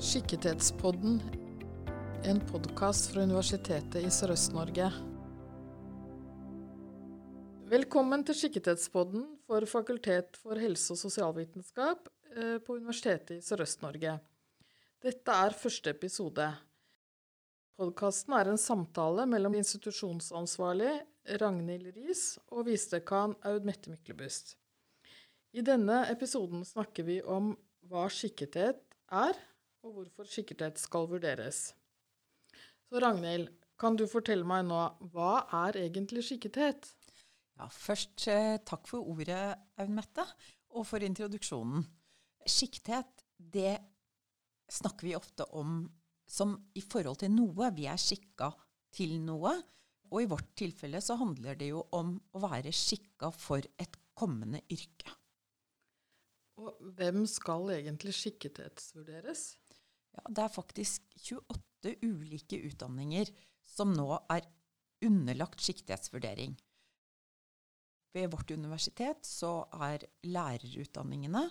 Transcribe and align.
Skikkethetspodden, 0.00 1.18
en 2.24 2.38
podkast 2.48 3.10
fra 3.12 3.20
Universitetet 3.26 3.98
i 4.00 4.08
Sørøst-Norge. 4.08 4.86
Velkommen 7.68 8.24
til 8.24 8.38
Skikkethetspodden 8.38 9.26
for 9.44 9.66
Fakultet 9.68 10.38
for 10.40 10.56
helse- 10.56 10.94
og 10.94 11.00
sosialvitenskap 11.02 12.08
eh, 12.32 12.56
på 12.64 12.78
Universitetet 12.78 13.34
i 13.42 13.44
Sørøst-Norge. 13.44 14.14
Dette 15.04 15.36
er 15.36 15.58
første 15.60 15.92
episode. 15.92 16.48
Podkasten 17.76 18.38
er 18.40 18.54
en 18.54 18.62
samtale 18.64 19.28
mellom 19.28 19.58
institusjonsansvarlig 19.60 20.94
Ragnhild 21.44 21.92
Riis 21.98 22.24
og 22.48 22.70
visedekan 22.72 23.36
Aud 23.52 23.68
Mette 23.68 23.92
Myklebust. 23.92 24.56
I 25.52 25.60
denne 25.60 26.06
episoden 26.08 26.64
snakker 26.64 27.04
vi 27.04 27.20
om 27.20 27.52
hva 27.92 28.08
skikkethet 28.08 28.80
er, 29.12 29.36
og 29.84 29.96
hvorfor 29.96 30.28
sikkerhet 30.28 30.80
skal 30.80 31.08
vurderes. 31.10 31.70
Så 32.90 33.00
Ragnhild, 33.02 33.48
kan 33.80 33.96
du 33.96 34.04
fortelle 34.10 34.44
meg 34.44 34.66
nå, 34.68 34.80
hva 35.14 35.46
er 35.66 35.78
egentlig 35.86 36.24
skikkethet? 36.26 36.90
Ja, 37.56 37.68
først 37.72 38.26
eh, 38.28 38.58
takk 38.66 38.88
for 38.88 39.06
ordet, 39.08 39.56
Aun 39.80 39.94
Mette, 39.96 40.24
og 40.76 40.86
for 40.88 41.04
introduksjonen. 41.04 41.84
Sikkerhet, 42.48 43.24
det 43.36 43.78
snakker 44.70 45.08
vi 45.08 45.16
ofte 45.16 45.46
om 45.56 45.82
som 46.30 46.54
i 46.78 46.82
forhold 46.84 47.20
til 47.22 47.32
noe. 47.34 47.70
Vi 47.74 47.88
er 47.90 48.00
skikka 48.00 48.52
til 48.94 49.16
noe. 49.24 49.56
Og 50.10 50.24
i 50.24 50.28
vårt 50.30 50.50
tilfelle 50.58 50.98
så 51.02 51.16
handler 51.18 51.58
det 51.58 51.70
jo 51.70 51.84
om 51.94 52.16
å 52.34 52.42
være 52.42 52.72
skikka 52.74 53.30
for 53.34 53.62
et 53.78 53.98
kommende 54.18 54.62
yrke. 54.70 55.14
Og 56.60 56.76
hvem 56.98 57.24
skal 57.30 57.70
egentlig 57.76 58.14
skikkethetsvurderes? 58.18 59.59
Ja, 60.16 60.24
det 60.28 60.44
er 60.44 60.52
faktisk 60.52 61.06
28 61.20 61.94
ulike 62.04 62.58
utdanninger 62.68 63.30
som 63.64 63.94
nå 63.94 64.08
er 64.32 64.48
underlagt 65.06 65.62
siktighetsvurdering. 65.64 66.56
Ved 68.10 68.30
vårt 68.32 68.50
universitet 68.50 69.26
så 69.26 69.52
er 69.86 70.04
lærerutdanningene 70.26 71.44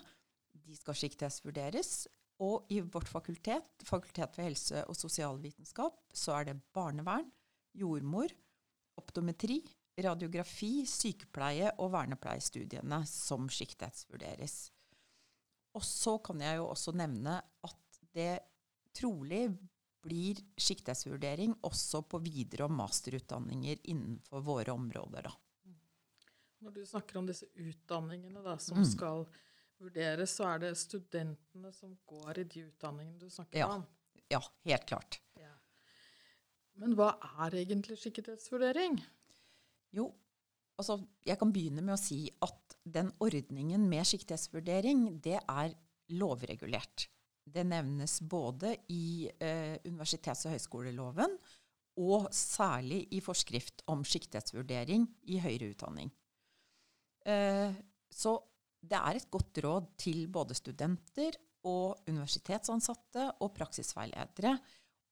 de 0.70 0.76
skal 0.78 0.98
siktighetsvurderes. 0.98 2.08
Og 2.40 2.70
i 2.72 2.78
vårt 2.80 3.08
fakultet, 3.08 3.66
Fakultet 3.84 4.32
for 4.32 4.46
helse- 4.46 4.84
og 4.88 4.96
sosialvitenskap, 4.96 5.98
så 6.14 6.38
er 6.38 6.44
det 6.48 6.62
barnevern, 6.72 7.28
jordmor, 7.76 8.32
optometri, 8.96 9.60
radiografi, 10.00 10.86
sykepleie 10.88 11.74
og 11.78 11.92
vernepleiestudiene 11.92 13.02
som 13.06 13.48
siktighetsvurderes. 13.52 14.70
Og 15.76 15.84
så 15.84 16.16
kan 16.24 16.40
jeg 16.40 16.56
jo 16.56 16.70
også 16.70 16.94
nevne 16.96 17.36
at 17.64 18.00
det 18.16 18.38
trolig 18.96 19.44
blir 20.00 20.38
siktighetsvurdering 20.56 21.58
også 21.66 22.02
på 22.08 22.20
videre- 22.24 22.64
og 22.64 22.72
masterutdanninger 22.72 23.82
innenfor 23.92 24.40
våre 24.44 24.72
områder. 24.72 25.28
da. 25.28 25.32
Når 26.60 26.76
du 26.76 26.86
snakker 26.86 27.18
om 27.18 27.28
disse 27.28 27.48
utdanningene 27.56 28.42
da, 28.44 28.56
som 28.58 28.80
mm. 28.80 28.88
skal 28.88 29.26
vurderes, 29.80 30.34
så 30.36 30.48
er 30.54 30.64
det 30.64 30.74
studentene 30.78 31.72
som 31.72 31.96
går 32.08 32.42
i 32.42 32.44
de 32.44 32.66
utdanningene 32.68 33.20
du 33.20 33.30
snakker 33.32 33.62
ja. 33.62 33.68
om? 33.76 33.86
Ja, 34.30 34.40
helt 34.68 34.86
klart. 34.88 35.20
Ja. 35.40 35.54
Men 36.80 36.96
hva 36.98 37.14
er 37.44 37.56
egentlig 37.62 37.98
sikkerhetsvurdering? 38.00 39.00
Jo, 39.96 40.10
altså 40.78 41.00
jeg 41.26 41.40
kan 41.40 41.52
begynne 41.52 41.82
med 41.84 41.96
å 41.96 42.00
si 42.00 42.26
at 42.44 42.76
den 42.84 43.10
ordningen 43.20 43.88
med 43.88 44.06
skikkethetsvurdering, 44.08 45.06
det 45.24 45.40
er 45.40 45.74
lovregulert. 46.16 47.08
Det 47.44 47.64
nevnes 47.66 48.20
både 48.20 48.74
i 48.92 49.30
eh, 49.40 49.76
universitets- 49.88 50.46
og 50.46 50.54
høyskoleloven 50.54 51.36
og 52.00 52.28
særlig 52.34 53.02
i 53.16 53.20
forskrift 53.24 53.82
om 53.90 54.04
siktighetsvurdering 54.06 55.06
i 55.32 55.40
høyere 55.42 55.72
utdanning. 55.74 56.10
Eh, 57.26 57.72
så 58.10 58.36
det 58.80 58.96
er 58.96 59.18
et 59.18 59.30
godt 59.32 59.60
råd 59.64 59.88
til 60.00 60.24
både 60.32 60.56
studenter 60.56 61.36
og 61.68 62.06
universitetsansatte 62.08 63.26
og 63.44 63.52
praksisveiledere 63.56 64.54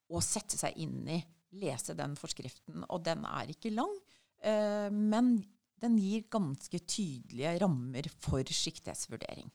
å 0.09 0.21
sette 0.25 0.57
seg 0.57 0.79
inn 0.81 1.03
i, 1.11 1.19
lese 1.61 1.93
den 1.97 2.15
forskriften. 2.17 2.85
Og 2.89 3.03
den 3.05 3.25
er 3.29 3.51
ikke 3.53 3.73
lang, 3.75 3.93
eh, 4.41 4.89
men 4.89 5.37
den 5.79 5.97
gir 6.01 6.25
ganske 6.31 6.81
tydelige 6.81 7.59
rammer 7.61 8.09
for 8.19 8.43
siktighetsvurdering. 8.43 9.51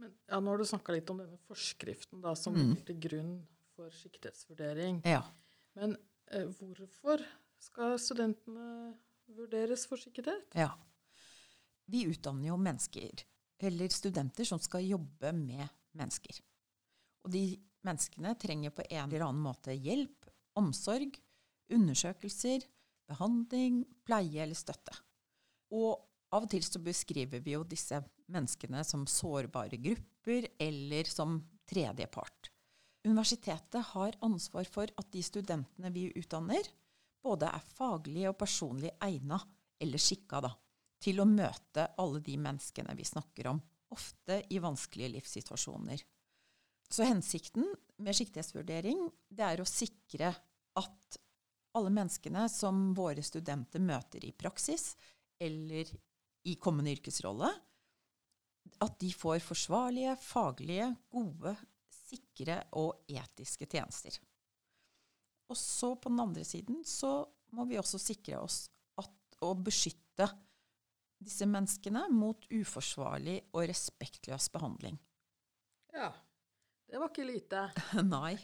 Men, 0.00 0.14
ja, 0.26 0.40
nå 0.40 0.50
har 0.50 0.58
du 0.58 0.66
snakka 0.66 0.94
litt 0.96 1.10
om 1.12 1.20
denne 1.22 1.38
forskriften 1.46 2.22
da, 2.24 2.34
som 2.38 2.56
mm. 2.56 2.72
til 2.88 2.98
grunn 3.06 3.34
for 3.74 3.94
siktighetsvurdering. 3.94 5.02
Ja. 5.06 5.22
Men 5.78 5.96
eh, 6.30 6.48
hvorfor 6.58 7.22
skal 7.62 7.96
studentene 8.02 8.94
vurderes 9.34 9.86
for 9.90 10.00
sikkerhet? 10.00 10.56
Ja. 10.58 10.72
Vi 11.90 12.04
utdanner 12.10 12.50
jo 12.50 12.58
mennesker, 12.60 13.24
eller 13.64 13.92
studenter, 13.92 14.46
som 14.48 14.60
skal 14.62 14.86
jobbe 14.86 15.32
med 15.36 15.66
mennesker. 15.94 16.40
Og 17.24 17.32
de 17.32 17.44
menneskene 17.84 18.34
trenger 18.40 18.72
på 18.74 18.86
en 18.88 19.06
eller 19.06 19.26
annen 19.26 19.44
måte 19.44 19.74
hjelp, 19.76 20.30
omsorg, 20.58 21.16
undersøkelser, 21.72 22.64
behandling, 23.08 23.82
pleie 24.06 24.42
eller 24.44 24.58
støtte. 24.58 24.94
Og 25.74 26.00
av 26.34 26.46
og 26.46 26.50
til 26.50 26.64
så 26.66 26.80
beskriver 26.82 27.42
vi 27.44 27.54
jo 27.54 27.62
disse 27.68 28.00
menneskene 28.34 28.82
som 28.86 29.06
sårbare 29.06 29.78
grupper 29.80 30.48
eller 30.60 31.08
som 31.08 31.38
tredjepart. 31.70 32.50
Universitetet 33.04 33.92
har 33.92 34.16
ansvar 34.24 34.66
for 34.70 34.88
at 34.88 35.10
de 35.12 35.22
studentene 35.22 35.92
vi 35.92 36.08
utdanner, 36.16 36.64
både 37.24 37.48
er 37.48 37.68
faglig 37.76 38.26
og 38.30 38.38
personlig 38.40 38.92
egna, 39.04 39.38
eller 39.80 40.00
skikka, 40.00 40.40
da, 40.44 40.50
til 41.02 41.20
å 41.20 41.28
møte 41.28 41.86
alle 42.00 42.22
de 42.24 42.36
menneskene 42.40 42.96
vi 42.96 43.06
snakker 43.06 43.50
om, 43.52 43.60
ofte 43.94 44.40
i 44.50 44.60
vanskelige 44.62 45.12
livssituasjoner. 45.18 46.00
Så 46.90 47.06
hensikten 47.06 47.68
med 48.02 48.16
siktighetsvurdering 48.16 49.06
det 49.28 49.46
er 49.46 49.60
å 49.60 49.68
sikre 49.68 50.32
at 50.78 51.18
alle 51.74 51.92
menneskene 51.92 52.46
som 52.52 52.92
våre 52.96 53.22
studenter 53.24 53.82
møter 53.82 54.24
i 54.24 54.32
praksis 54.36 54.94
eller 55.42 55.90
i 56.44 56.56
kommende 56.60 56.92
yrkesrolle, 56.94 57.50
at 58.84 58.98
de 59.00 59.10
får 59.12 59.42
forsvarlige, 59.44 60.16
faglige, 60.20 60.88
gode, 61.12 61.54
sikre 62.04 62.60
og 62.80 63.04
etiske 63.08 63.68
tjenester. 63.70 64.16
Og 65.50 65.58
så 65.60 65.94
på 66.00 66.12
den 66.12 66.22
andre 66.24 66.44
siden 66.46 66.82
så 66.88 67.22
må 67.54 67.66
vi 67.68 67.78
også 67.78 68.00
sikre 68.00 68.40
oss 68.42 68.64
at, 69.00 69.12
å 69.44 69.52
beskytte 69.54 70.28
disse 71.24 71.46
menneskene 71.48 72.06
mot 72.12 72.44
uforsvarlig 72.52 73.38
og 73.54 73.68
respektløs 73.70 74.50
behandling. 74.52 74.98
Ja. 75.94 76.12
Det 76.84 77.00
var 77.00 77.10
ikke 77.10 77.26
lite. 77.26 77.60
Nei. 78.16 78.36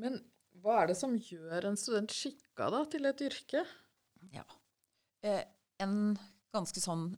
Men 0.00 0.18
hva 0.60 0.80
er 0.82 0.90
det 0.90 0.96
som 0.98 1.14
gjør 1.14 1.70
en 1.70 1.78
student 1.78 2.12
skikka 2.12 2.70
da, 2.74 2.82
til 2.90 3.06
et 3.08 3.22
yrke? 3.24 3.62
Ja. 4.34 4.44
Eh, 5.24 5.44
en 5.80 6.16
ganske 6.54 6.82
sånn 6.82 7.10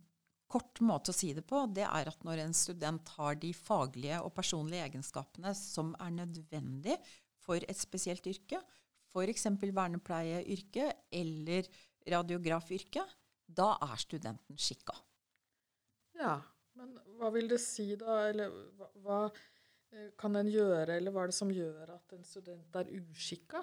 kort 0.53 0.83
måte 0.85 1.13
å 1.13 1.17
si 1.17 1.31
det 1.33 1.45
på, 1.49 1.65
det 1.73 1.87
er 1.87 2.11
at 2.11 2.27
når 2.27 2.43
en 2.43 2.57
student 2.57 3.15
har 3.17 3.39
de 3.41 3.55
faglige 3.57 4.19
og 4.21 4.35
personlige 4.37 4.85
egenskapene 4.91 5.55
som 5.57 5.95
er 6.03 6.13
nødvendig 6.19 6.99
for 7.41 7.63
et 7.65 7.81
spesielt 7.81 8.27
yrke, 8.29 8.61
f.eks. 9.13 9.49
vernepleieyrke 9.63 10.91
eller 11.13 11.71
radiografyrke, 12.13 13.07
da 13.49 13.73
er 13.89 13.97
studenten 14.01 14.61
skikka. 14.61 14.95
Ja, 16.21 16.37
men 16.77 16.93
hva 17.17 17.33
vil 17.33 17.49
det 17.49 17.61
si 17.65 17.95
da, 18.01 18.21
eller 18.29 18.53
hva, 19.01 19.25
Eh, 19.93 20.09
kan 20.17 20.37
en 20.41 20.49
gjøre, 20.49 20.97
eller 20.97 21.13
hva 21.13 21.27
er 21.27 21.33
det 21.33 21.37
som 21.37 21.53
gjør 21.53 21.91
at 21.99 22.15
en 22.17 22.25
student 22.25 22.79
er 22.81 22.89
uskikka? 22.97 23.61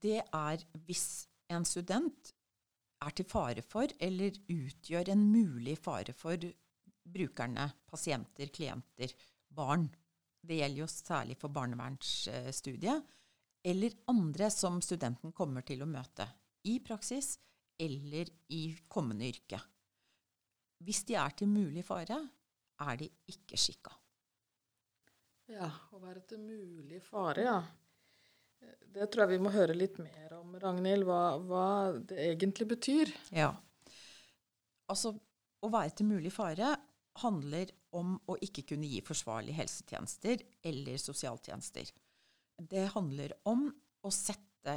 Det 0.00 0.22
er 0.24 0.64
hvis 0.86 1.26
en 1.52 1.66
student 1.68 2.32
er 3.04 3.14
til 3.16 3.28
fare 3.28 3.62
for, 3.64 3.90
eller 4.00 4.36
utgjør 4.50 5.10
en 5.12 5.24
mulig 5.30 5.76
fare 5.80 6.14
for 6.16 6.40
brukerne, 7.04 7.68
pasienter, 7.90 8.50
klienter, 8.54 9.12
barn. 9.48 9.88
Det 10.44 10.58
gjelder 10.58 10.82
jo 10.82 10.88
særlig 10.90 11.36
for 11.40 11.52
barnevernsstudiet. 11.52 13.12
Eller 13.64 13.96
andre 14.12 14.50
som 14.52 14.80
studenten 14.84 15.32
kommer 15.32 15.64
til 15.64 15.84
å 15.84 15.88
møte 15.88 16.26
i 16.68 16.78
praksis 16.84 17.38
eller 17.80 18.28
i 18.52 18.66
kommende 18.88 19.28
yrke. 19.28 19.60
Hvis 20.84 21.04
de 21.08 21.16
er 21.16 21.32
til 21.38 21.48
mulig 21.48 21.84
fare, 21.86 22.18
er 22.84 22.98
de 23.00 23.08
ikke 23.32 23.56
skikka. 23.60 23.94
Ja, 25.54 25.68
å 25.92 26.00
være 26.00 26.24
til 26.28 26.40
mulig 26.44 27.00
fare, 27.04 27.44
ja. 27.44 27.56
Det 28.94 29.08
tror 29.10 29.24
jeg 29.24 29.34
vi 29.34 29.42
må 29.42 29.50
høre 29.50 29.74
litt 29.74 29.96
mer 29.98 30.36
om, 30.36 30.54
Ragnhild, 30.62 31.02
hva, 31.08 31.36
hva 31.42 31.68
det 31.98 32.18
egentlig 32.30 32.68
betyr. 32.70 33.10
Ja. 33.34 33.50
Altså, 34.90 35.14
å 35.64 35.70
være 35.72 35.96
til 35.98 36.06
mulig 36.12 36.30
fare 36.34 36.76
handler 37.24 37.72
om 37.94 38.14
å 38.30 38.36
ikke 38.42 38.64
kunne 38.70 38.88
gi 38.90 39.00
forsvarlige 39.06 39.58
helsetjenester 39.58 40.44
eller 40.70 41.00
sosialtjenester. 41.02 41.90
Det 42.58 42.86
handler 42.94 43.34
om 43.50 43.66
å 44.04 44.12
sette 44.14 44.76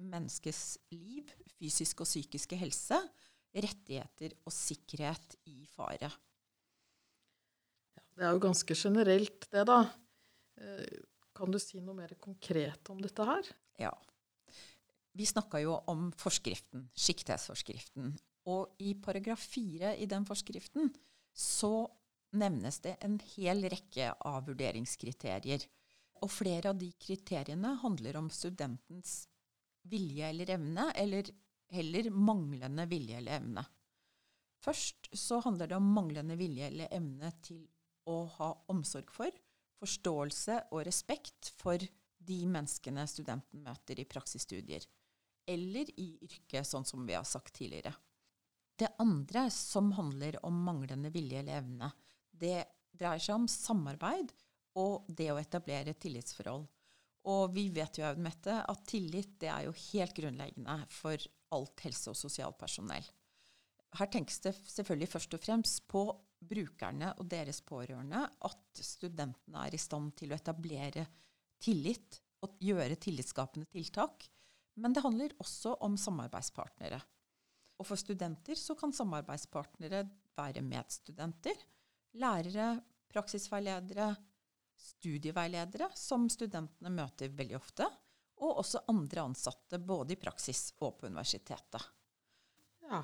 menneskets 0.00 0.78
liv, 0.94 1.28
fysisk 1.58 2.04
og 2.04 2.08
psykiske 2.08 2.56
helse, 2.60 2.96
rettigheter 3.50 4.36
og 4.46 4.54
sikkerhet 4.54 5.36
i 5.50 5.64
fare. 5.68 6.08
Ja, 7.96 8.04
det 8.16 8.28
er 8.28 8.36
jo 8.36 8.44
ganske 8.44 8.76
generelt, 8.78 9.48
det, 9.52 9.66
da. 9.68 9.82
Kan 11.40 11.54
du 11.54 11.56
si 11.62 11.80
noe 11.80 11.96
mer 11.96 12.12
konkret 12.20 12.90
om 12.92 12.98
dette 13.00 13.24
her? 13.24 13.46
Ja. 13.80 13.94
Vi 15.16 15.24
snakka 15.24 15.62
jo 15.62 15.78
om 15.88 16.10
forskriften, 16.20 16.90
siktighetsforskriften. 16.92 18.12
Og 18.52 18.76
i 18.84 18.92
paragraf 19.00 19.40
fire 19.54 19.94
i 19.96 20.08
den 20.10 20.26
forskriften 20.28 20.92
så 21.32 21.88
nevnes 22.36 22.82
det 22.84 22.98
en 23.06 23.16
hel 23.32 23.64
rekke 23.72 24.12
av 24.28 24.44
vurderingskriterier. 24.50 25.64
Og 26.20 26.28
flere 26.28 26.74
av 26.74 26.78
de 26.78 26.92
kriteriene 27.00 27.72
handler 27.80 28.20
om 28.20 28.28
studentens 28.28 29.22
vilje 29.88 30.28
eller 30.28 30.52
evne, 30.58 30.90
eller 30.92 31.32
heller 31.72 32.10
manglende 32.12 32.84
vilje 32.90 33.16
eller 33.16 33.40
evne. 33.40 33.64
Først 34.60 35.08
så 35.16 35.40
handler 35.40 35.70
det 35.70 35.80
om 35.80 35.92
manglende 35.96 36.36
vilje 36.36 36.68
eller 36.68 36.92
evne 36.92 37.32
til 37.40 37.64
å 38.10 38.26
ha 38.36 38.50
omsorg 38.72 39.08
for, 39.14 39.32
forståelse 39.80 40.58
og 40.70 40.84
respekt 40.86 41.52
for 41.60 41.80
de 42.20 42.38
menneskene 42.46 43.06
studenten 43.08 43.64
møter 43.64 44.00
i 44.00 44.08
praksisstudier, 44.08 44.84
eller 45.48 45.88
i 45.96 46.12
yrket, 46.22 46.68
sånn 46.68 46.86
som 46.86 47.06
vi 47.08 47.16
har 47.16 47.26
sagt 47.28 47.54
tidligere. 47.56 47.94
Det 48.76 48.92
andre, 49.02 49.48
som 49.52 49.90
handler 49.96 50.38
om 50.46 50.60
manglende 50.64 51.10
vilje 51.12 51.40
eller 51.40 51.60
evne, 51.60 51.90
det 52.30 52.64
dreier 52.96 53.20
seg 53.20 53.40
om 53.40 53.48
samarbeid 53.50 54.32
og 54.80 55.08
det 55.08 55.30
å 55.32 55.40
etablere 55.40 55.96
tillitsforhold. 56.00 56.68
Og 57.28 57.52
vi 57.52 57.66
vet 57.74 57.98
jo, 58.00 58.08
Mette, 58.22 58.62
at 58.64 58.84
tillit 58.88 59.42
er 59.44 59.66
jo 59.66 59.74
helt 59.90 60.16
grunnleggende 60.16 60.78
for 60.92 61.20
alt 61.52 61.82
helse- 61.84 62.12
og 62.12 62.16
sosialpersonell. 62.16 63.04
Her 63.98 64.10
tenkes 64.10 64.38
det 64.44 64.54
selvfølgelig 64.70 65.10
først 65.10 65.34
og 65.34 65.42
fremst 65.42 65.86
på 65.90 66.04
brukerne 66.50 67.10
og 67.18 67.26
deres 67.30 67.60
pårørende, 67.66 68.22
at 68.46 68.82
studentene 68.86 69.64
er 69.66 69.74
i 69.74 69.80
stand 69.80 70.12
til 70.18 70.30
å 70.30 70.38
etablere 70.38 71.06
tillit 71.60 72.20
og 72.46 72.60
gjøre 72.62 72.96
tillitsskapende 73.00 73.68
tiltak. 73.72 74.24
Men 74.80 74.94
det 74.94 75.02
handler 75.04 75.34
også 75.42 75.74
om 75.84 75.98
samarbeidspartnere. 76.00 77.00
Og 77.80 77.88
for 77.88 78.00
studenter 78.00 78.56
så 78.56 78.76
kan 78.78 78.94
samarbeidspartnere 78.94 80.04
være 80.38 80.62
medstudenter, 80.64 81.56
lærere, 82.20 82.74
praksisveiledere, 83.10 84.12
studieveiledere, 84.80 85.90
som 85.98 86.28
studentene 86.32 86.92
møter 86.94 87.32
veldig 87.36 87.58
ofte, 87.58 87.88
og 88.40 88.62
også 88.62 88.84
andre 88.88 89.26
ansatte 89.28 89.80
både 89.82 90.14
i 90.14 90.20
praksis 90.20 90.70
og 90.80 90.96
på 91.00 91.10
universitetet. 91.10 91.82
Ja. 92.86 93.02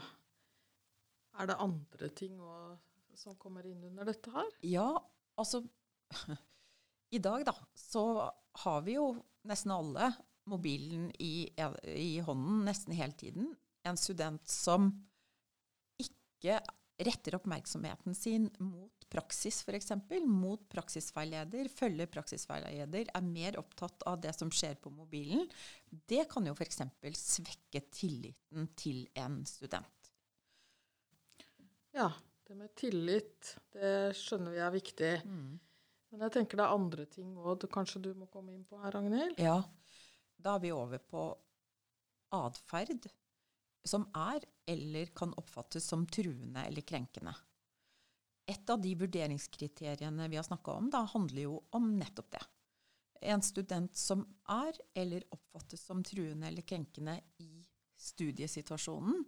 Er 1.36 1.50
det 1.50 1.58
andre 1.60 2.08
ting 2.16 2.38
også, 2.40 2.78
som 3.16 3.36
kommer 3.40 3.66
inn 3.68 3.84
under 3.88 4.08
dette 4.08 4.32
her? 4.32 4.48
Ja, 4.64 4.88
altså 5.40 5.62
I 7.16 7.20
dag, 7.22 7.44
da, 7.48 7.54
så 7.76 8.04
har 8.64 8.80
vi 8.86 8.96
jo 8.96 9.10
nesten 9.46 9.74
alle 9.74 10.10
mobilen 10.46 11.10
i, 11.22 11.48
i 11.92 12.18
hånden 12.24 12.64
nesten 12.66 12.94
hele 12.96 13.16
tiden. 13.18 13.52
En 13.86 13.98
student 13.98 14.46
som 14.50 14.90
ikke 16.02 16.60
retter 16.96 17.36
oppmerksomheten 17.36 18.14
sin 18.16 18.48
mot 18.58 19.06
praksis, 19.12 19.60
f.eks., 19.66 19.92
mot 20.24 20.62
praksisveileder, 20.72 21.68
følger 21.72 22.08
praksisveileder, 22.10 23.10
er 23.12 23.26
mer 23.26 23.58
opptatt 23.60 24.06
av 24.08 24.20
det 24.22 24.32
som 24.36 24.50
skjer 24.52 24.78
på 24.82 24.92
mobilen, 24.94 25.44
det 26.08 26.24
kan 26.30 26.46
jo 26.48 26.56
f.eks. 26.56 26.80
svekke 27.20 27.84
tilliten 27.92 28.70
til 28.78 29.04
en 29.18 29.42
student. 29.48 29.95
Ja, 31.96 32.10
det 32.44 32.54
med 32.54 32.74
tillit, 32.76 33.54
det 33.72 34.12
skjønner 34.18 34.52
vi 34.52 34.60
er 34.60 34.74
viktig. 34.74 35.12
Mm. 35.24 35.54
Men 36.12 36.24
jeg 36.26 36.34
tenker 36.34 36.60
det 36.60 36.66
er 36.66 36.74
andre 36.76 37.06
ting 37.10 37.30
òg 37.40 37.64
kanskje 37.72 38.02
du 38.04 38.10
må 38.18 38.28
komme 38.32 38.52
inn 38.52 38.66
på 38.68 38.78
her, 38.82 38.92
Ragnhild? 38.94 39.40
Ja, 39.40 39.62
da 40.36 40.56
er 40.56 40.62
vi 40.62 40.74
over 40.76 41.00
på 41.00 41.22
atferd 42.36 43.08
som 43.86 44.04
er 44.18 44.44
eller 44.68 45.12
kan 45.16 45.32
oppfattes 45.40 45.86
som 45.88 46.04
truende 46.10 46.66
eller 46.66 46.84
krenkende. 46.84 47.32
Et 48.46 48.70
av 48.70 48.82
de 48.82 48.92
vurderingskriteriene 48.98 50.28
vi 50.30 50.38
har 50.38 50.46
snakka 50.46 50.76
om, 50.78 50.90
da, 50.90 51.02
handler 51.14 51.42
jo 51.46 51.56
om 51.74 51.88
nettopp 51.98 52.30
det. 52.36 52.42
En 53.32 53.42
student 53.42 53.96
som 53.96 54.22
er 54.52 54.76
eller 54.94 55.24
oppfattes 55.34 55.82
som 55.88 56.04
truende 56.04 56.50
eller 56.50 56.66
krenkende 56.66 57.16
i 57.42 57.64
studiesituasjonen, 57.96 59.24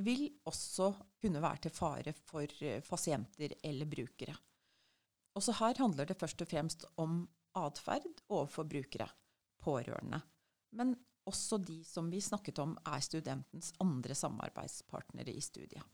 vil 0.00 0.28
også 0.48 0.92
kunne 1.20 1.42
være 1.42 1.66
til 1.66 1.74
fare 1.76 2.14
for 2.16 2.64
eh, 2.64 2.82
pasienter 2.86 3.56
eller 3.62 3.86
brukere. 3.86 4.34
Også 5.36 5.54
her 5.60 5.78
handler 5.78 6.08
det 6.08 6.18
først 6.20 6.42
og 6.44 6.48
fremst 6.48 6.84
om 7.00 7.22
atferd 7.56 8.22
overfor 8.28 8.68
brukere, 8.68 9.08
pårørende. 9.60 10.20
Men 10.72 10.94
også 11.28 11.58
de 11.62 11.82
som 11.86 12.10
vi 12.10 12.20
snakket 12.20 12.58
om, 12.58 12.76
er 12.86 13.00
studentens 13.00 13.72
andre 13.80 14.14
samarbeidspartnere 14.14 15.32
i 15.32 15.40
studiet. 15.40 15.84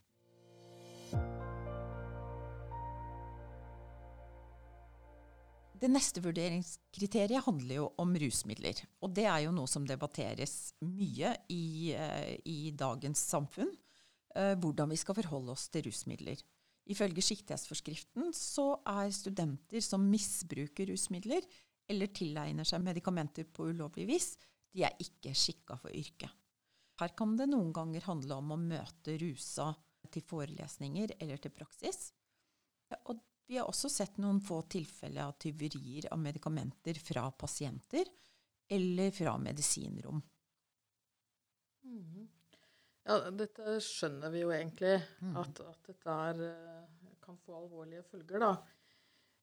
Det 5.78 5.86
neste 5.90 6.22
vurderingskriteriet 6.24 7.44
handler 7.44 7.74
jo 7.76 7.84
om 8.02 8.16
rusmidler. 8.18 8.80
Og 9.04 9.12
det 9.14 9.28
er 9.30 9.44
jo 9.44 9.52
noe 9.54 9.70
som 9.70 9.84
debatteres 9.86 10.72
mye 10.82 11.36
i, 11.54 11.94
eh, 11.94 12.34
i 12.50 12.72
dagens 12.74 13.22
samfunn. 13.30 13.70
Eh, 14.36 14.54
hvordan 14.60 14.90
vi 14.92 14.98
skal 15.00 15.16
forholde 15.16 15.54
oss 15.54 15.68
til 15.72 15.86
rusmidler. 15.88 16.40
Ifølge 16.88 17.24
siktighetsforskriften 17.24 18.32
så 18.36 18.74
er 18.88 19.12
studenter 19.12 19.80
som 19.84 20.04
misbruker 20.08 20.88
rusmidler 20.92 21.44
eller 21.88 22.12
tilegner 22.12 22.68
seg 22.68 22.84
medikamenter 22.84 23.48
på 23.48 23.70
ulovlig 23.70 24.06
vis, 24.08 24.34
de 24.72 24.84
er 24.84 24.96
ikke 25.00 25.32
skikka 25.36 25.78
for 25.80 25.92
yrket. 25.96 26.30
Her 27.00 27.12
kan 27.16 27.36
det 27.38 27.48
noen 27.48 27.72
ganger 27.72 28.04
handle 28.08 28.36
om 28.40 28.52
å 28.52 28.60
møte 28.60 29.16
rusa 29.20 29.70
til 30.12 30.24
forelesninger 30.28 31.14
eller 31.18 31.40
til 31.40 31.54
praksis. 31.54 32.10
Og 33.08 33.20
vi 33.48 33.56
har 33.56 33.68
også 33.68 33.88
sett 33.92 34.18
noen 34.20 34.40
få 34.44 34.60
tilfeller 34.68 35.28
av 35.28 35.38
tyverier 35.40 36.10
av 36.12 36.20
medikamenter 36.20 36.98
fra 37.00 37.28
pasienter 37.32 38.08
eller 38.68 39.12
fra 39.14 39.36
medisinrom. 39.40 40.20
Ja, 43.08 43.30
dette 43.32 43.78
skjønner 43.80 44.32
vi 44.32 44.42
jo 44.42 44.50
egentlig, 44.52 44.98
mm. 45.24 45.36
at, 45.40 45.60
at, 45.64 45.78
dette 45.88 46.16
er, 46.28 46.42
eh, 46.44 47.12
kan 47.24 47.38
få 47.40 47.56
alvorlige 47.62 48.04
følger, 48.10 48.42
da. 48.44 48.50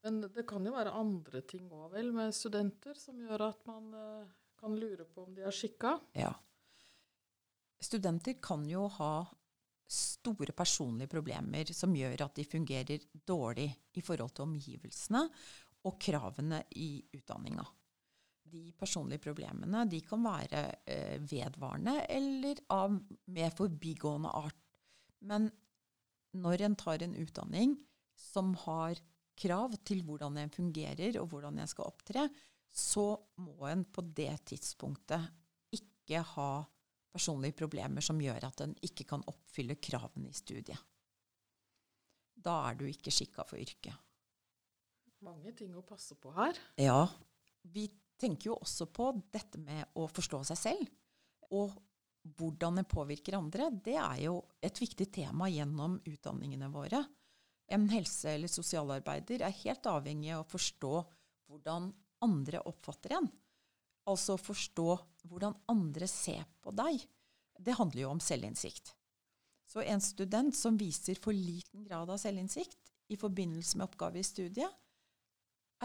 Men 0.05 0.19
det 0.21 0.43
kan 0.45 0.65
jo 0.67 0.73
være 0.75 0.93
andre 0.93 1.41
ting 1.49 1.65
òg, 1.73 1.87
vel, 1.95 2.11
med 2.13 2.35
studenter 2.37 2.93
som 2.99 3.17
gjør 3.17 3.47
at 3.47 3.63
man 3.65 3.87
uh, 3.97 4.33
kan 4.59 4.75
lure 4.77 5.07
på 5.09 5.23
om 5.25 5.31
de 5.33 5.47
er 5.49 5.55
skikka. 5.55 5.95
Ja. 6.13 6.29
Studenter 7.81 8.37
kan 8.37 8.67
jo 8.69 8.85
ha 8.99 9.15
store 9.89 10.53
personlige 10.57 11.09
problemer 11.09 11.73
som 11.73 11.93
gjør 11.97 12.27
at 12.27 12.37
de 12.37 12.45
fungerer 12.45 13.09
dårlig 13.25 13.67
i 13.97 14.03
forhold 14.05 14.33
til 14.37 14.45
omgivelsene 14.45 15.23
og 15.85 15.97
kravene 16.01 16.61
i 16.81 16.89
utdanninga. 17.17 17.65
De 18.45 18.69
personlige 18.77 19.23
problemene 19.25 19.85
de 19.89 19.99
kan 20.05 20.21
være 20.23 20.61
eh, 20.85 21.17
vedvarende 21.25 21.97
eller 22.13 22.61
av 22.73 22.93
mer 23.33 23.53
forbigående 23.57 24.31
art. 24.37 24.61
Men 25.25 25.49
når 26.37 26.65
en 26.67 26.77
tar 26.77 27.03
en 27.03 27.15
utdanning 27.17 27.75
som 28.19 28.53
har 28.65 28.99
krav 29.35 29.75
til 29.87 30.03
hvordan 30.07 30.37
en 30.39 30.53
fungerer 30.53 31.17
og 31.19 31.31
hvordan 31.31 31.59
en 31.59 31.71
skal 31.71 31.89
opptre, 31.89 32.27
så 32.75 33.07
må 33.41 33.67
en 33.69 33.85
på 33.87 34.03
det 34.15 34.33
tidspunktet 34.51 35.25
ikke 35.75 36.21
ha 36.35 36.49
personlige 37.15 37.55
problemer 37.55 38.03
som 38.03 38.19
gjør 38.19 38.49
at 38.49 38.65
en 38.65 38.75
ikke 38.83 39.07
kan 39.07 39.23
oppfylle 39.31 39.77
kravene 39.79 40.31
i 40.31 40.35
studiet. 40.35 40.79
Da 42.35 42.57
er 42.69 42.79
du 42.79 42.85
ikke 42.89 43.13
skikka 43.15 43.45
for 43.47 43.59
yrket. 43.59 43.95
Mange 45.23 45.53
ting 45.57 45.71
å 45.73 45.85
passe 45.87 46.17
på 46.19 46.33
her. 46.35 46.59
Ja. 46.77 47.07
Vi 47.63 47.87
tenker 48.21 48.51
jo 48.51 48.59
også 48.59 48.87
på 48.93 49.09
dette 49.33 49.59
med 49.61 49.97
å 49.99 50.07
forstå 50.11 50.41
seg 50.51 50.59
selv. 50.59 50.93
Og 51.55 51.75
hvordan 52.37 52.79
det 52.79 52.87
påvirker 52.89 53.37
andre. 53.37 53.69
Det 53.69 53.97
er 54.01 54.23
jo 54.25 54.39
et 54.63 54.81
viktig 54.81 55.07
tema 55.13 55.49
gjennom 55.51 55.99
utdanningene 56.05 56.71
våre. 56.73 57.03
En 57.67 57.87
helse- 57.89 58.33
eller 58.33 58.51
sosialarbeider 58.51 59.45
er 59.45 59.59
helt 59.63 59.85
avhengig 59.89 60.33
av 60.33 60.45
å 60.45 60.49
forstå 60.49 60.93
hvordan 61.49 61.91
andre 62.25 62.61
oppfatter 62.65 63.17
en. 63.19 63.29
Altså 64.09 64.37
forstå 64.37 64.89
hvordan 65.29 65.55
andre 65.69 66.07
ser 66.09 66.45
på 66.61 66.73
deg. 66.77 67.01
Det 67.57 67.77
handler 67.77 68.01
jo 68.01 68.11
om 68.13 68.21
selvinnsikt. 68.21 68.93
Så 69.65 69.81
en 69.81 70.01
student 70.01 70.55
som 70.55 70.77
viser 70.77 71.17
for 71.21 71.33
liten 71.33 71.85
grad 71.85 72.09
av 72.09 72.19
selvinnsikt, 72.21 72.77
i 73.09 73.17
forbindelse 73.17 73.77
med 73.77 73.85
oppgave 73.85 74.17
i 74.17 74.25
studiet, 74.25 74.69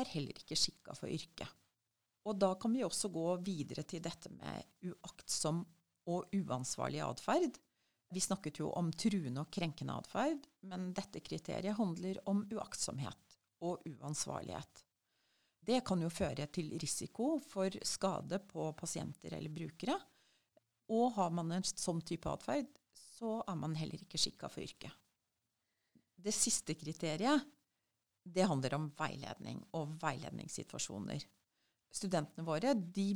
er 0.01 0.13
heller 0.15 0.37
ikke 0.41 0.57
skikka 0.57 0.95
for 0.97 1.09
yrket. 1.13 1.49
Og 2.29 2.37
da 2.37 2.53
kan 2.61 2.73
vi 2.75 2.85
også 2.85 3.09
gå 3.13 3.27
videre 3.45 3.85
til 3.89 4.03
dette 4.05 4.33
med 4.35 4.91
uaktsom 4.91 5.63
og 6.11 6.35
uansvarlig 6.37 7.01
atferd. 7.05 7.57
Vi 8.11 8.21
snakket 8.21 8.61
jo 8.61 8.73
om 8.77 8.91
truende 8.93 9.45
og 9.45 9.53
krenkende 9.55 9.97
atferd, 10.03 10.47
men 10.67 10.91
dette 10.97 11.23
kriteriet 11.25 11.79
handler 11.79 12.21
om 12.29 12.43
uaktsomhet 12.51 13.37
og 13.65 13.87
uansvarlighet. 13.87 14.85
Det 15.61 15.83
kan 15.87 16.01
jo 16.03 16.09
føre 16.11 16.49
til 16.53 16.73
risiko 16.81 17.35
for 17.45 17.75
skade 17.87 18.41
på 18.51 18.71
pasienter 18.77 19.37
eller 19.37 19.53
brukere. 19.53 19.97
Og 20.91 21.13
har 21.15 21.31
man 21.31 21.53
en 21.55 21.67
sånn 21.67 22.01
type 22.03 22.27
atferd, 22.29 22.71
så 22.97 23.39
er 23.47 23.59
man 23.61 23.77
heller 23.79 24.01
ikke 24.01 24.19
skikka 24.19 24.49
for 24.51 24.65
yrket. 24.65 24.93
Det 26.21 26.33
siste 26.35 26.75
kriteriet 26.77 27.47
det 28.25 28.49
handler 28.49 28.75
om 28.77 28.89
veiledning 28.99 29.63
og 29.77 29.95
veiledningssituasjoner. 30.03 31.23
Studentene 31.91 32.47
våre 32.47 32.75
de 32.75 33.09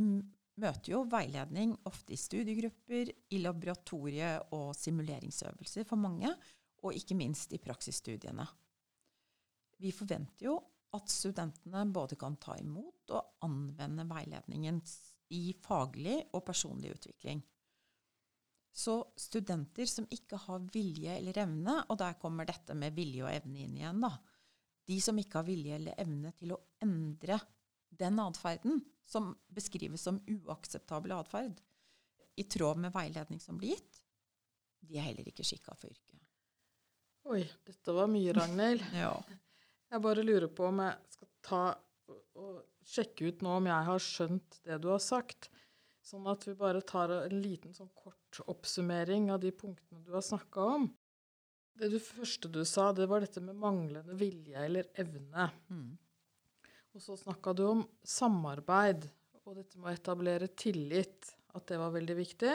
møter 0.61 0.93
jo 0.93 1.05
veiledning 1.11 1.75
ofte 1.89 2.15
i 2.15 2.19
studiegrupper, 2.19 3.11
i 3.35 3.41
laboratorie- 3.43 4.41
og 4.55 4.75
simuleringsøvelser 4.79 5.87
for 5.89 6.01
mange, 6.01 6.31
og 6.85 6.95
ikke 6.95 7.17
minst 7.19 7.55
i 7.55 7.63
praksisstudiene. 7.63 8.45
Vi 9.81 9.91
forventer 9.95 10.47
jo 10.51 10.59
at 10.95 11.11
studentene 11.11 11.83
både 11.91 12.19
kan 12.19 12.37
ta 12.39 12.55
imot 12.61 13.11
og 13.17 13.41
anvende 13.47 14.07
veiledningen 14.07 14.79
i 15.35 15.49
faglig 15.65 16.21
og 16.33 16.45
personlig 16.47 16.93
utvikling. 16.95 17.43
Så 18.75 18.99
studenter 19.19 19.87
som 19.87 20.07
ikke 20.11 20.39
har 20.47 20.63
vilje 20.75 21.17
eller 21.19 21.39
evne, 21.45 21.77
og 21.89 21.99
der 21.99 22.17
kommer 22.19 22.47
dette 22.47 22.75
med 22.79 22.95
vilje 22.95 23.23
og 23.23 23.31
evne 23.31 23.65
inn 23.65 23.77
igjen, 23.79 24.01
da. 24.03 24.11
De 24.85 24.97
som 25.01 25.19
ikke 25.19 25.41
har 25.41 25.47
vilje 25.47 25.77
eller 25.79 26.01
evne 26.03 26.33
til 26.37 26.53
å 26.55 26.61
endre 26.85 27.39
den 27.99 28.21
atferden 28.23 28.83
som 29.07 29.33
beskrives 29.53 30.03
som 30.07 30.21
uakseptabel 30.27 31.13
atferd, 31.17 31.61
i 32.37 32.45
tråd 32.51 32.81
med 32.83 32.95
veiledning 32.95 33.41
som 33.41 33.59
blir 33.59 33.77
gitt, 33.77 34.01
de 34.85 34.99
er 34.99 35.09
heller 35.09 35.29
ikke 35.31 35.47
skikka 35.47 35.77
for 35.79 35.93
yrket. 35.93 36.21
Oi, 37.31 37.45
dette 37.65 37.95
var 37.97 38.09
mye, 38.11 38.35
Ragnhild. 38.37 38.85
ja. 39.05 39.15
Jeg 39.91 40.03
bare 40.05 40.25
lurer 40.27 40.51
på 40.53 40.67
om 40.69 40.83
jeg 40.83 41.15
skal 41.15 41.31
ta 41.45 41.63
og 42.35 42.57
sjekke 42.85 43.31
ut 43.31 43.45
nå 43.45 43.55
om 43.61 43.69
jeg 43.71 43.87
har 43.89 44.03
skjønt 44.03 44.59
det 44.67 44.81
du 44.83 44.91
har 44.93 45.01
sagt. 45.01 45.49
Sånn 46.05 46.27
at 46.29 46.45
vi 46.45 46.53
bare 46.59 46.83
tar 46.85 47.13
en 47.17 47.39
liten 47.41 47.73
sånn 47.73 47.89
kort 47.97 48.43
oppsummering 48.51 49.31
av 49.33 49.41
de 49.41 49.55
punktene 49.57 50.03
du 50.05 50.13
har 50.13 50.25
snakka 50.25 50.67
om. 50.75 50.91
Det 51.81 51.89
du 51.91 51.97
første 52.03 52.51
du 52.53 52.61
sa, 52.69 52.91
det 52.93 53.07
var 53.11 53.25
dette 53.25 53.41
med 53.43 53.57
manglende 53.59 54.15
vilje 54.19 54.61
eller 54.67 54.91
evne. 55.01 55.49
Mm. 55.73 55.95
Og 56.95 57.03
så 57.03 57.17
snakka 57.19 57.55
du 57.59 57.65
om 57.67 57.83
samarbeid 58.07 59.09
og 59.45 59.59
dette 59.59 59.81
med 59.81 59.91
å 59.91 59.97
etablere 59.97 60.49
tillit. 60.57 61.35
At 61.55 61.67
det 61.71 61.79
var 61.79 61.93
veldig 61.95 62.17
viktig. 62.19 62.55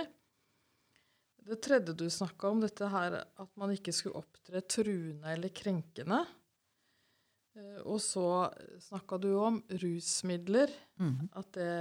Det 1.49 1.57
tredje 1.63 1.95
du 1.95 2.05
snakka 2.11 2.49
om, 2.51 2.61
dette 2.63 2.87
her 2.91 3.15
at 3.23 3.51
man 3.59 3.71
ikke 3.73 3.93
skulle 3.95 4.19
opptre 4.19 4.61
truende 4.67 5.31
eller 5.33 5.53
krenkende. 5.55 6.19
Eh, 7.55 7.79
og 7.85 7.99
så 8.03 8.25
snakka 8.83 9.19
du 9.21 9.29
om 9.39 9.61
rusmidler. 9.81 10.73
Mm. 10.99 11.29
At 11.39 11.53
det 11.55 11.71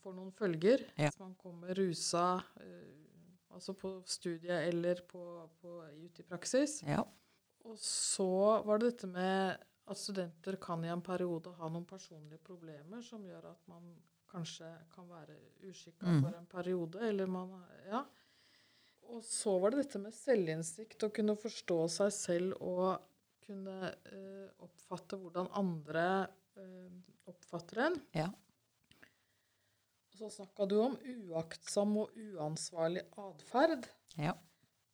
får 0.00 0.16
noen 0.16 0.32
følger 0.32 0.84
Ja. 0.96 1.10
hvis 1.10 1.20
man 1.20 1.34
kommer 1.36 1.74
rusa 1.76 2.42
eh, 2.60 3.00
altså 3.50 3.74
på 3.76 3.98
studiet 4.06 4.68
eller 4.70 5.02
på, 5.08 5.24
på, 5.60 5.80
ut 5.84 6.20
i 6.20 6.26
praksis. 6.26 6.80
Ja. 6.86 7.02
Og 7.68 7.76
så 7.78 8.62
var 8.64 8.80
det 8.80 8.94
dette 8.94 9.10
med 9.10 9.58
at 9.90 9.98
studenter 9.98 10.56
kan 10.62 10.84
i 10.84 10.90
en 10.92 11.02
periode 11.02 11.52
ha 11.58 11.68
noen 11.68 11.84
personlige 11.88 12.38
problemer 12.46 13.02
som 13.02 13.24
gjør 13.26 13.50
at 13.50 13.68
man 13.70 13.90
kanskje 14.30 14.68
kan 14.94 15.08
være 15.10 15.34
uskikka 15.66 16.06
Mm. 16.06 16.20
for 16.22 16.36
en 16.38 16.46
periode, 16.46 17.00
eller 17.08 17.26
man 17.26 17.56
Ja. 17.90 18.04
Og 19.10 19.24
så 19.26 19.58
var 19.60 19.70
det 19.70 19.86
dette 19.86 19.98
med 19.98 20.12
selvinnsikt, 20.14 21.02
å 21.02 21.10
kunne 21.12 21.34
forstå 21.34 21.78
seg 21.90 22.12
selv 22.14 22.60
og 22.62 23.00
kunne 23.42 23.88
eh, 24.06 24.50
oppfatte 24.62 25.18
hvordan 25.18 25.48
andre 25.58 26.04
eh, 26.56 26.90
oppfatter 27.26 27.78
en. 27.88 27.96
Ja. 28.14 28.28
Og 30.12 30.18
så 30.20 30.30
snakka 30.30 30.68
du 30.68 30.76
om 30.84 30.96
uaktsom 31.02 31.96
og 32.04 32.14
uansvarlig 32.14 33.02
atferd. 33.18 33.88
Ja. 34.16 34.34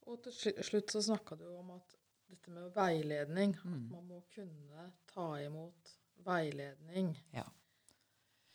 Og 0.07 0.23
til 0.23 0.33
slutt 0.65 0.93
så 0.95 1.03
snakka 1.03 1.37
du 1.37 1.47
om 1.59 1.71
at 1.76 1.97
dette 2.28 2.50
med 2.50 2.73
veiledning, 2.75 3.54
at 3.56 3.64
Mm. 3.64 3.88
man 3.92 4.09
må 4.09 4.23
kunne 4.35 4.92
ta 5.06 5.28
imot 5.45 5.92
veiledning. 6.26 7.16
Ja. 7.33 7.45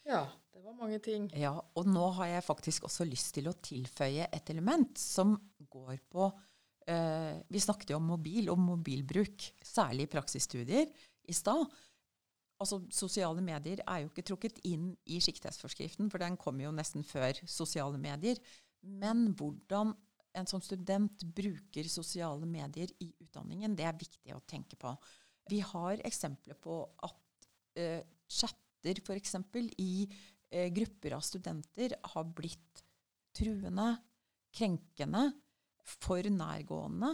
Ja, 0.05 0.25
det 0.53 0.63
var 0.63 0.73
mange 0.73 0.97
ting. 0.99 1.29
Ja, 1.37 1.53
og 1.75 1.85
nå 1.85 2.07
har 2.17 2.25
jeg 2.25 2.43
faktisk 2.43 2.83
også 2.83 3.05
lyst 3.05 3.33
til 3.35 3.47
å 3.47 3.53
tilføye 3.53 4.27
et 4.33 4.49
element 4.49 4.97
som 4.97 5.35
går 5.69 5.99
på 6.09 6.31
eh, 6.87 7.37
Vi 7.49 7.59
snakket 7.59 7.91
jo 7.93 7.97
om 7.97 8.07
mobil 8.09 8.49
og 8.49 8.57
mobilbruk, 8.57 9.45
særlig 9.63 10.07
i 10.07 10.11
praksisstudier, 10.17 10.87
i 11.29 11.33
stad. 11.33 11.67
Altså, 12.59 12.81
Sosiale 12.89 13.41
medier 13.41 13.79
er 13.87 13.99
jo 14.01 14.09
ikke 14.09 14.25
trukket 14.25 14.59
inn 14.65 14.97
i 15.05 15.19
siktighetsforskriften, 15.21 16.09
for 16.09 16.17
den 16.17 16.35
kommer 16.37 16.63
jo 16.65 16.71
nesten 16.71 17.03
før 17.05 17.37
sosiale 17.45 17.97
medier. 18.01 18.35
Men 18.81 19.27
hvordan 19.37 19.93
en 20.37 20.47
som 20.47 20.61
student 20.63 21.23
bruker 21.35 21.87
sosiale 21.91 22.47
medier 22.47 22.91
i 23.03 23.09
utdanningen, 23.23 23.75
det 23.75 23.87
er 23.87 23.97
viktig 23.99 24.35
å 24.35 24.43
tenke 24.47 24.77
på. 24.79 24.93
Vi 25.51 25.59
har 25.65 26.03
eksempler 26.07 26.57
på 26.61 26.77
at 27.03 27.49
eh, 27.79 28.03
chatter 28.29 29.01
f.eks. 29.03 29.35
i 29.81 29.93
eh, 30.49 30.69
grupper 30.73 31.17
av 31.17 31.25
studenter 31.25 31.97
har 32.13 32.29
blitt 32.37 32.85
truende, 33.35 33.95
krenkende, 34.55 35.29
for 35.81 36.23
nærgående, 36.29 37.09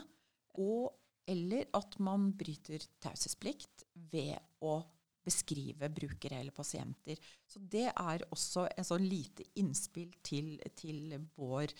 og 0.59 0.91
eller 1.27 1.67
at 1.75 1.97
man 2.03 2.29
bryter 2.39 2.83
taushetsplikt 3.03 3.83
ved 4.11 4.37
å 4.63 4.79
beskrive 5.27 5.89
brukere 5.91 6.39
eller 6.39 6.55
pasienter. 6.55 7.19
Så 7.47 7.59
det 7.59 7.89
er 7.89 8.23
også 8.31 8.67
en 8.69 8.87
sånn 8.87 9.03
lite 9.07 9.43
innspill 9.59 10.13
til, 10.23 10.55
til 10.79 11.17
vår 11.35 11.73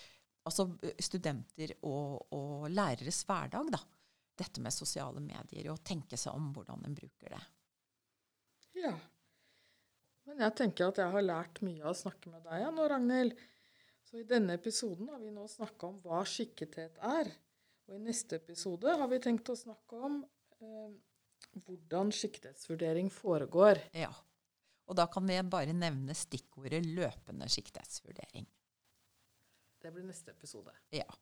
altså 0.48 0.66
studenter 1.02 1.76
og, 1.86 2.32
og 2.34 2.66
læreres 2.72 3.22
hverdag, 3.28 3.70
da. 3.74 3.82
Dette 4.38 4.62
med 4.62 4.74
sosiale 4.74 5.20
medier, 5.22 5.72
og 5.72 5.82
tenke 5.86 6.18
seg 6.18 6.36
om 6.38 6.52
hvordan 6.54 6.84
en 6.86 6.94
bruker 6.94 7.34
det. 7.34 7.40
Ja. 8.78 8.92
Men 10.28 10.44
jeg 10.44 10.54
tenker 10.60 10.92
at 10.92 11.00
jeg 11.00 11.10
har 11.14 11.24
lært 11.24 11.62
mye 11.64 11.82
av 11.82 11.94
å 11.94 11.98
snakke 11.98 12.30
med 12.30 12.44
deg 12.46 12.68
nå, 12.74 12.84
Ragnhild. 12.92 13.38
Så 14.08 14.20
i 14.20 14.28
denne 14.28 14.54
episoden 14.56 15.08
har 15.12 15.20
vi 15.20 15.32
nå 15.34 15.44
snakka 15.50 15.90
om 15.90 15.98
hva 16.04 16.22
skikkethet 16.28 17.00
er. 17.04 17.32
Og 17.88 17.96
i 17.96 18.02
neste 18.04 18.38
episode 18.38 18.94
har 19.00 19.10
vi 19.10 19.20
tenkt 19.24 19.50
å 19.52 19.56
snakke 19.56 20.00
om 20.08 20.20
eh, 20.60 20.94
hvordan 21.66 22.12
skikkethetsvurdering 22.14 23.10
foregår. 23.12 23.80
Ja. 23.96 24.12
Og 24.88 24.96
da 24.96 25.08
kan 25.12 25.26
vi 25.28 25.36
bare 25.44 25.74
nevne 25.76 26.16
stikkordet 26.16 26.84
løpende 26.86 27.48
siktighetsvurdering. 27.52 28.46
Det 29.82 29.92
blir 29.92 30.04
neste 30.04 30.30
episode. 30.30 30.72
Ja. 30.90 31.14